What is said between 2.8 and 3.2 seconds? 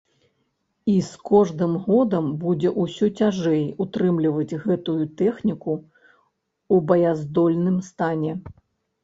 ўсё